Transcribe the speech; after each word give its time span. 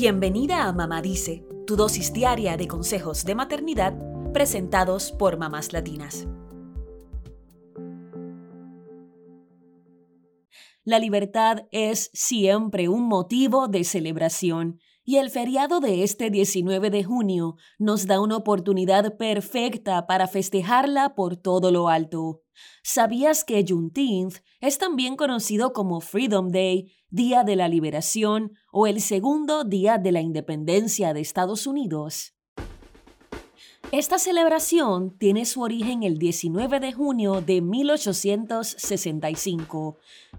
Bienvenida 0.00 0.68
a 0.68 0.72
Mamá 0.72 1.02
Dice, 1.02 1.44
tu 1.66 1.74
dosis 1.74 2.12
diaria 2.12 2.56
de 2.56 2.68
consejos 2.68 3.24
de 3.24 3.34
maternidad 3.34 3.98
presentados 4.32 5.10
por 5.10 5.38
mamás 5.38 5.72
latinas. 5.72 6.28
La 10.84 11.00
libertad 11.00 11.66
es 11.72 12.10
siempre 12.12 12.88
un 12.88 13.08
motivo 13.08 13.66
de 13.66 13.82
celebración 13.82 14.78
y 15.08 15.16
el 15.16 15.30
feriado 15.30 15.80
de 15.80 16.02
este 16.02 16.28
19 16.28 16.90
de 16.90 17.02
junio 17.02 17.56
nos 17.78 18.06
da 18.06 18.20
una 18.20 18.36
oportunidad 18.36 19.16
perfecta 19.16 20.06
para 20.06 20.28
festejarla 20.28 21.14
por 21.14 21.38
todo 21.38 21.72
lo 21.72 21.88
alto. 21.88 22.42
¿Sabías 22.82 23.42
que 23.42 23.64
Juneteenth 23.66 24.40
es 24.60 24.76
también 24.76 25.16
conocido 25.16 25.72
como 25.72 26.02
Freedom 26.02 26.50
Day, 26.50 26.92
Día 27.08 27.42
de 27.42 27.56
la 27.56 27.68
Liberación 27.68 28.52
o 28.70 28.86
el 28.86 29.00
segundo 29.00 29.64
día 29.64 29.96
de 29.96 30.12
la 30.12 30.20
independencia 30.20 31.14
de 31.14 31.22
Estados 31.22 31.66
Unidos? 31.66 32.37
Esta 33.90 34.18
celebración 34.18 35.16
tiene 35.16 35.46
su 35.46 35.62
origen 35.62 36.02
el 36.02 36.18
19 36.18 36.78
de 36.78 36.92
junio 36.92 37.40
de 37.40 37.62
1865, 37.62 39.96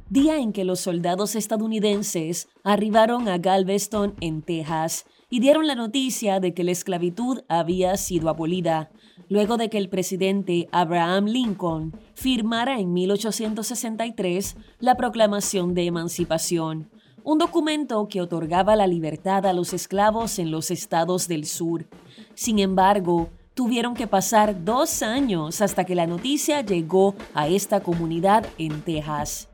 día 0.08 0.38
en 0.38 0.54
que 0.54 0.64
los 0.64 0.82
soldados 0.82 1.36
estadounidenses 1.36 2.48
arribaron 2.64 3.28
a 3.28 3.40
Galveston, 3.40 4.14
en 4.22 4.44
Texas, 4.44 5.08
y 5.32 5.40
dieron 5.40 5.66
la 5.66 5.74
noticia 5.74 6.40
de 6.40 6.54
que 6.54 6.64
la 6.64 6.70
esclavitud 6.70 7.42
había 7.48 7.98
sido 7.98 8.30
abolida, 8.30 8.92
luego 9.30 9.58
de 9.58 9.72
que 9.72 9.80
el 9.80 9.90
presidente 9.90 10.70
Abraham 10.72 11.26
Lincoln 11.26 12.00
firmara 12.14 12.80
en 12.80 12.94
1863 12.94 14.58
la 14.80 14.94
Proclamación 14.94 15.74
de 15.74 15.88
Emancipación, 15.88 16.92
un 17.24 17.40
documento 17.40 18.10
que 18.10 18.22
otorgaba 18.22 18.76
la 18.76 18.86
libertad 18.86 19.48
a 19.48 19.54
los 19.54 19.74
esclavos 19.74 20.38
en 20.38 20.52
los 20.52 20.70
estados 20.70 21.28
del 21.28 21.46
sur. 21.46 21.88
Sin 22.36 22.60
embargo, 22.60 23.32
tuvieron 23.60 23.94
que 23.94 24.08
pasar 24.08 24.64
dos 24.64 25.04
años 25.04 25.60
hasta 25.60 25.84
que 25.84 25.94
la 25.94 26.08
noticia 26.08 26.62
llegó 26.62 27.14
a 27.34 27.50
esta 27.50 27.82
comunidad 27.82 28.46
en 28.58 28.84
Texas. 28.84 29.50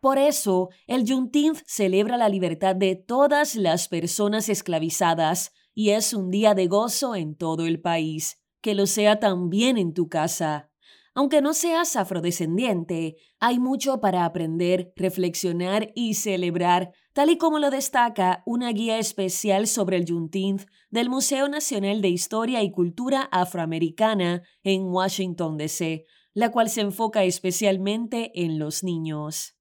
Por 0.00 0.18
eso, 0.18 0.70
el 0.88 1.08
Juneteenth 1.08 1.62
celebra 1.66 2.16
la 2.16 2.28
libertad 2.28 2.74
de 2.74 2.96
todas 2.96 3.54
las 3.54 3.86
personas 3.86 4.48
esclavizadas 4.48 5.52
y 5.72 5.90
es 5.90 6.14
un 6.14 6.32
día 6.32 6.54
de 6.54 6.66
gozo 6.66 7.14
en 7.14 7.36
todo 7.36 7.64
el 7.64 7.80
país. 7.80 8.42
Que 8.60 8.74
lo 8.74 8.88
sea 8.88 9.20
también 9.20 9.78
en 9.78 9.94
tu 9.94 10.08
casa. 10.08 10.68
Aunque 11.16 11.40
no 11.40 11.54
seas 11.54 11.94
afrodescendiente, 11.94 13.16
hay 13.38 13.60
mucho 13.60 14.00
para 14.00 14.24
aprender, 14.24 14.92
reflexionar 14.96 15.92
y 15.94 16.14
celebrar, 16.14 16.92
tal 17.12 17.30
y 17.30 17.38
como 17.38 17.60
lo 17.60 17.70
destaca 17.70 18.42
una 18.46 18.72
guía 18.72 18.98
especial 18.98 19.68
sobre 19.68 19.96
el 19.96 20.06
Juneteenth 20.08 20.64
del 20.90 21.08
Museo 21.08 21.48
Nacional 21.48 22.02
de 22.02 22.08
Historia 22.08 22.64
y 22.64 22.72
Cultura 22.72 23.28
Afroamericana 23.30 24.42
en 24.64 24.82
Washington, 24.86 25.56
D.C., 25.56 26.04
la 26.32 26.50
cual 26.50 26.68
se 26.68 26.80
enfoca 26.80 27.22
especialmente 27.22 28.32
en 28.34 28.58
los 28.58 28.82
niños. 28.82 29.56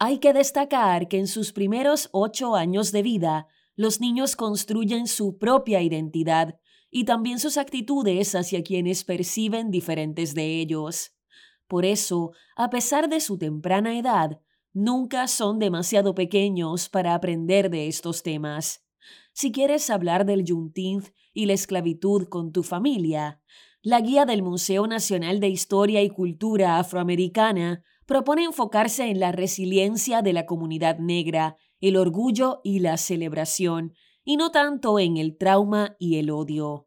Hay 0.00 0.18
que 0.18 0.32
destacar 0.32 1.06
que 1.06 1.18
en 1.18 1.28
sus 1.28 1.52
primeros 1.52 2.08
ocho 2.10 2.56
años 2.56 2.90
de 2.90 3.02
vida, 3.02 3.46
los 3.76 4.00
niños 4.00 4.34
construyen 4.34 5.06
su 5.06 5.38
propia 5.38 5.82
identidad 5.82 6.58
y 6.96 7.06
también 7.06 7.40
sus 7.40 7.56
actitudes 7.56 8.36
hacia 8.36 8.62
quienes 8.62 9.02
perciben 9.02 9.72
diferentes 9.72 10.32
de 10.32 10.60
ellos. 10.60 11.12
Por 11.66 11.84
eso, 11.84 12.30
a 12.54 12.70
pesar 12.70 13.08
de 13.08 13.18
su 13.18 13.36
temprana 13.36 13.98
edad, 13.98 14.40
nunca 14.72 15.26
son 15.26 15.58
demasiado 15.58 16.14
pequeños 16.14 16.88
para 16.88 17.16
aprender 17.16 17.68
de 17.68 17.88
estos 17.88 18.22
temas. 18.22 18.86
Si 19.32 19.50
quieres 19.50 19.90
hablar 19.90 20.24
del 20.24 20.44
Juneteenth 20.46 21.08
y 21.32 21.46
la 21.46 21.54
esclavitud 21.54 22.28
con 22.28 22.52
tu 22.52 22.62
familia, 22.62 23.42
la 23.82 24.00
guía 24.00 24.24
del 24.24 24.44
Museo 24.44 24.86
Nacional 24.86 25.40
de 25.40 25.48
Historia 25.48 26.00
y 26.00 26.10
Cultura 26.10 26.78
Afroamericana 26.78 27.82
propone 28.06 28.44
enfocarse 28.44 29.10
en 29.10 29.18
la 29.18 29.32
resiliencia 29.32 30.22
de 30.22 30.32
la 30.32 30.46
comunidad 30.46 31.00
negra, 31.00 31.56
el 31.80 31.96
orgullo 31.96 32.60
y 32.62 32.78
la 32.78 32.96
celebración, 32.98 33.94
y 34.24 34.36
no 34.36 34.50
tanto 34.50 34.98
en 34.98 35.16
el 35.16 35.36
trauma 35.36 35.96
y 35.98 36.16
el 36.18 36.30
odio. 36.30 36.86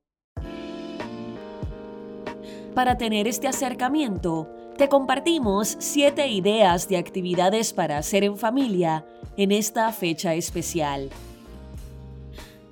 Para 2.74 2.98
tener 2.98 3.28
este 3.28 3.48
acercamiento, 3.48 4.48
te 4.78 4.90
compartimos 4.90 5.76
siete 5.80 6.28
ideas 6.28 6.88
de 6.88 6.98
actividades 6.98 7.74
para 7.74 7.98
hacer 7.98 8.24
en 8.24 8.38
familia 8.38 9.06
en 9.36 9.52
esta 9.52 9.92
fecha 9.92 10.36
especial. 10.36 11.10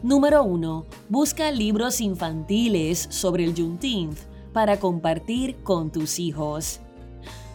Número 0.03 0.43
1. 0.43 0.85
Busca 1.09 1.49
libros 1.49 2.01
infantiles 2.01 3.07
sobre 3.09 3.43
el 3.43 3.55
Juneteenth 3.55 4.19
para 4.53 4.79
compartir 4.79 5.63
con 5.63 5.91
tus 5.91 6.19
hijos. 6.19 6.79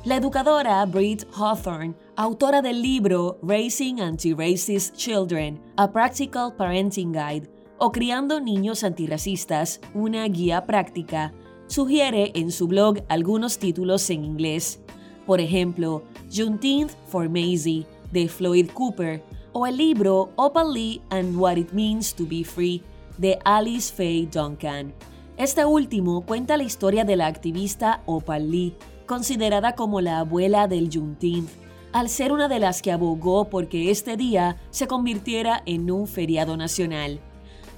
La 0.02 0.16
educadora 0.16 0.82
Britt 0.86 1.26
Hawthorne, 1.34 1.94
autora 2.16 2.62
del 2.62 2.80
libro 2.80 3.38
Raising 3.42 4.00
Anti-Racist 4.00 4.96
Children, 4.96 5.60
A 5.76 5.92
Practical 5.92 6.56
Parenting 6.56 7.12
Guide, 7.12 7.50
o 7.76 7.92
Criando 7.92 8.40
Niños 8.40 8.82
Antirracistas, 8.82 9.78
una 9.92 10.26
guía 10.26 10.64
práctica, 10.64 11.34
sugiere 11.66 12.32
en 12.34 12.50
su 12.50 12.66
blog 12.66 13.02
algunos 13.08 13.58
títulos 13.58 14.08
en 14.08 14.24
inglés. 14.24 14.80
Por 15.26 15.38
ejemplo, 15.38 16.02
Juneteenth 16.34 16.92
for 17.06 17.28
Maisie, 17.28 17.84
de 18.10 18.26
Floyd 18.26 18.70
Cooper, 18.72 19.22
o 19.52 19.66
el 19.66 19.76
libro 19.76 20.30
Opal 20.36 20.72
Lee 20.72 21.02
and 21.10 21.36
What 21.36 21.58
It 21.58 21.72
Means 21.72 22.14
to 22.14 22.24
Be 22.26 22.42
Free, 22.42 22.82
de 23.18 23.38
Alice 23.44 23.92
Faye 23.92 24.26
Duncan. 24.32 24.94
Este 25.36 25.66
último 25.66 26.22
cuenta 26.22 26.56
la 26.56 26.64
historia 26.64 27.04
de 27.04 27.16
la 27.16 27.26
activista 27.26 28.02
Opal 28.06 28.50
Lee, 28.50 28.74
considerada 29.10 29.74
como 29.74 30.00
la 30.00 30.20
abuela 30.20 30.68
del 30.68 30.88
Juneteenth, 30.88 31.50
al 31.92 32.08
ser 32.08 32.30
una 32.30 32.46
de 32.46 32.60
las 32.60 32.80
que 32.80 32.92
abogó 32.92 33.50
porque 33.50 33.90
este 33.90 34.16
día 34.16 34.56
se 34.70 34.86
convirtiera 34.86 35.64
en 35.66 35.90
un 35.90 36.06
feriado 36.06 36.56
nacional. 36.56 37.20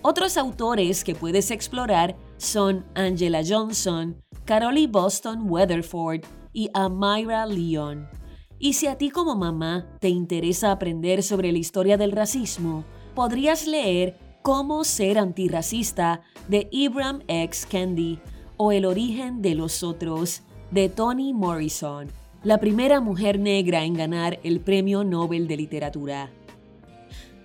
Otros 0.02 0.36
autores 0.36 1.02
que 1.02 1.14
puedes 1.14 1.50
explorar 1.50 2.18
son 2.36 2.84
Angela 2.94 3.40
Johnson, 3.48 4.22
Caroli 4.44 4.86
Boston 4.86 5.48
Weatherford 5.48 6.20
y 6.52 6.68
Amira 6.74 7.46
Leon. 7.46 8.10
Y 8.58 8.74
si 8.74 8.86
a 8.86 8.98
ti 8.98 9.08
como 9.08 9.34
mamá 9.34 9.86
te 10.00 10.10
interesa 10.10 10.70
aprender 10.70 11.22
sobre 11.22 11.50
la 11.50 11.56
historia 11.56 11.96
del 11.96 12.12
racismo, 12.12 12.84
podrías 13.14 13.66
leer 13.66 14.18
Cómo 14.42 14.84
ser 14.84 15.18
antirracista 15.18 16.20
de 16.48 16.68
Ibram 16.72 17.22
X. 17.26 17.64
Kendi 17.64 18.18
o 18.58 18.70
El 18.70 18.84
origen 18.84 19.40
de 19.40 19.54
los 19.54 19.82
otros 19.82 20.42
de 20.72 20.88
Toni 20.88 21.34
Morrison, 21.34 22.08
la 22.42 22.56
primera 22.56 23.02
mujer 23.02 23.38
negra 23.38 23.84
en 23.84 23.92
ganar 23.92 24.40
el 24.42 24.58
Premio 24.58 25.04
Nobel 25.04 25.46
de 25.46 25.58
Literatura. 25.58 26.30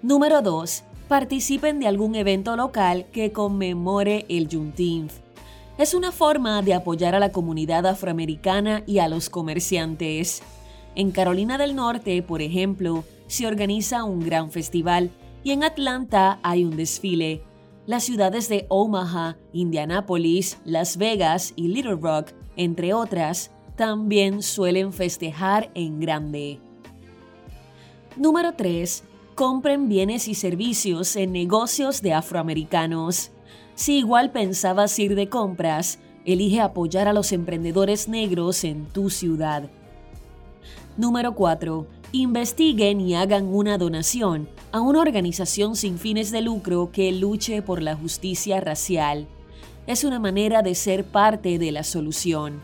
Número 0.02 0.42
2. 0.42 0.84
Participen 1.10 1.80
de 1.80 1.88
algún 1.88 2.16
evento 2.16 2.56
local 2.56 3.06
que 3.12 3.34
conmemore 3.34 4.26
el 4.30 4.48
Juneteenth. 4.50 5.12
Es 5.78 5.94
una 5.94 6.14
forma 6.14 6.62
de 6.62 6.74
apoyar 6.74 7.16
a 7.16 7.20
la 7.20 7.34
comunidad 7.34 7.86
afroamericana 7.86 8.84
y 8.88 9.00
a 9.00 9.10
los 9.10 9.30
comerciantes. 9.30 10.42
En 10.96 11.12
Carolina 11.12 11.58
del 11.58 11.76
Norte, 11.76 12.24
por 12.24 12.42
ejemplo, 12.42 13.04
se 13.28 13.46
organiza 13.46 14.06
un 14.06 14.22
gran 14.22 14.52
festival 14.52 15.12
y 15.44 15.52
en 15.52 15.66
Atlanta 15.66 16.40
hay 16.44 16.64
un 16.64 16.78
desfile. 16.78 17.44
Las 17.88 18.06
ciudades 18.06 18.48
de 18.48 18.68
Omaha, 18.70 19.36
Indianápolis, 19.52 20.60
Las 20.64 20.96
Vegas 20.96 21.52
y 21.58 21.68
Little 21.68 21.96
Rock 21.96 22.32
entre 22.58 22.94
otras, 22.94 23.52
también 23.78 24.42
suelen 24.42 24.92
festejar 24.92 25.70
en 25.76 26.00
grande. 26.00 26.60
Número 28.18 28.54
3. 28.54 29.04
Compren 29.36 29.88
bienes 29.88 30.28
y 30.28 30.34
servicios 30.34 31.16
en 31.16 31.32
negocios 31.32 32.02
de 32.02 32.14
afroamericanos. 32.14 33.30
Si 33.76 34.00
igual 34.00 34.32
pensabas 34.32 34.98
ir 34.98 35.14
de 35.14 35.30
compras, 35.30 36.00
elige 36.26 36.60
apoyar 36.60 37.08
a 37.08 37.14
los 37.14 37.32
emprendedores 37.32 38.10
negros 38.10 38.64
en 38.64 38.88
tu 38.88 39.12
ciudad. 39.12 39.70
Número 40.98 41.36
4. 41.36 41.86
Investiguen 42.14 43.00
y 43.00 43.14
hagan 43.14 43.46
una 43.46 43.78
donación 43.78 44.50
a 44.72 44.82
una 44.82 45.02
organización 45.02 45.76
sin 45.76 46.00
fines 46.00 46.32
de 46.32 46.42
lucro 46.42 46.90
que 46.92 47.12
luche 47.12 47.62
por 47.62 47.84
la 47.84 47.96
justicia 47.96 48.60
racial 48.60 49.28
es 49.88 50.04
una 50.04 50.20
manera 50.20 50.62
de 50.62 50.76
ser 50.76 51.06
parte 51.06 51.58
de 51.60 51.72
la 51.72 51.84
solución. 51.84 52.62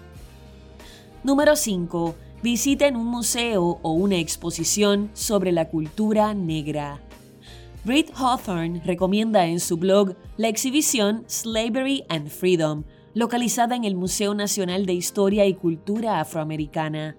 Número 1.23 1.55
5. 1.55 2.15
Visiten 2.43 2.97
un 2.97 3.07
museo 3.07 3.79
o 3.81 3.91
una 3.93 4.17
exposición 4.17 5.09
sobre 5.13 5.53
la 5.53 5.69
cultura 5.69 6.33
negra. 6.33 6.99
Britt 7.85 8.11
Hawthorne 8.15 8.81
recomienda 8.83 9.45
en 9.45 9.59
su 9.59 9.77
blog 9.77 10.15
la 10.35 10.49
exhibición 10.49 11.23
Slavery 11.27 12.03
and 12.09 12.29
Freedom, 12.29 12.83
localizada 13.13 13.75
en 13.75 13.85
el 13.85 13.95
Museo 13.95 14.33
Nacional 14.33 14.85
de 14.85 14.93
Historia 14.93 15.45
y 15.45 15.53
Cultura 15.53 16.19
Afroamericana. 16.19 17.15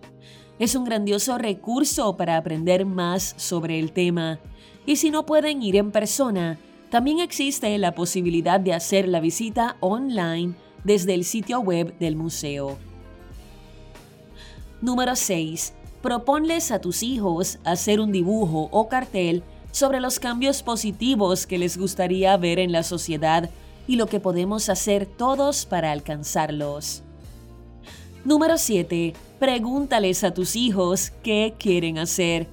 Es 0.59 0.75
un 0.75 0.85
grandioso 0.85 1.39
recurso 1.39 2.17
para 2.17 2.37
aprender 2.37 2.87
más 2.87 3.35
sobre 3.39 3.79
el 3.79 3.93
tema. 3.93 4.41
Y 4.87 4.97
si 4.97 5.11
no 5.11 5.27
pueden 5.27 5.63
ir 5.63 5.77
en 5.77 5.91
persona, 5.91 6.59
también 6.95 7.19
existe 7.19 7.77
la 7.77 7.93
posibilidad 7.97 8.61
de 8.61 8.73
hacer 8.73 9.09
la 9.09 9.19
visita 9.19 9.77
online 9.81 10.55
desde 10.85 11.13
el 11.15 11.25
sitio 11.25 11.59
web 11.59 11.99
del 11.99 12.15
museo. 12.15 12.79
Número 14.81 15.17
6. 15.17 15.75
Proponles 16.03 16.71
a 16.71 16.81
tus 16.81 17.03
hijos 17.03 17.59
hacer 17.65 17.99
un 17.99 18.13
dibujo 18.13 18.69
o 18.71 18.89
cartel 18.89 19.43
sobre 19.73 19.99
los 19.99 20.21
cambios 20.21 20.63
positivos 20.63 21.49
que 21.49 21.59
les 21.59 21.77
gustaría 21.77 22.37
ver 22.37 22.61
en 22.61 22.71
la 22.71 22.85
sociedad 22.85 23.51
y 23.89 23.97
lo 23.97 24.07
que 24.07 24.21
podemos 24.21 24.69
hacer 24.69 25.05
todos 25.05 25.67
para 25.67 25.91
alcanzarlos. 25.91 27.03
Número 28.25 28.57
7. 28.57 29.15
Pregúntales 29.41 30.23
a 30.23 30.33
tus 30.33 30.55
hijos 30.55 31.11
qué 31.25 31.57
quieren 31.59 31.99
hacer. 31.99 32.47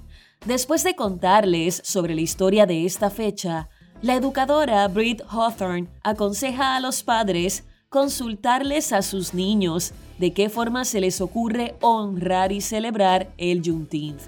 Después 0.48 0.84
de 0.84 0.96
contarles 0.96 1.80
sobre 1.86 2.16
la 2.16 2.22
historia 2.22 2.66
de 2.66 2.88
esta 2.88 3.12
fecha, 3.12 3.70
la 4.02 4.16
educadora 4.16 4.88
Britt 4.88 5.22
Hawthorne 5.30 5.88
aconseja 6.04 6.76
a 6.76 6.80
los 6.80 7.04
padres 7.04 7.64
consultarles 7.90 8.94
a 8.94 9.02
sus 9.02 9.34
niños 9.34 9.94
de 10.18 10.34
qué 10.34 10.50
forma 10.50 10.86
se 10.86 11.02
les 11.02 11.22
ocurre 11.22 11.76
honrar 11.82 12.52
y 12.52 12.62
celebrar 12.62 13.32
el 13.38 13.62
Juneteenth. 13.64 14.22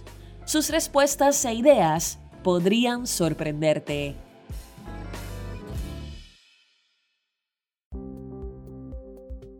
Sus 0.45 0.69
respuestas 0.69 1.43
e 1.45 1.53
ideas 1.53 2.19
podrían 2.43 3.07
sorprenderte. 3.07 4.15